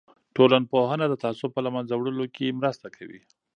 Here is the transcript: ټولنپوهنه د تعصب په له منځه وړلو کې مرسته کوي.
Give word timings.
ټولنپوهنه 0.35 1.05
د 1.09 1.13
تعصب 1.23 1.49
په 1.53 1.61
له 1.65 1.69
منځه 1.75 1.93
وړلو 1.95 2.25
کې 2.35 2.57
مرسته 2.59 2.87
کوي. 2.97 3.21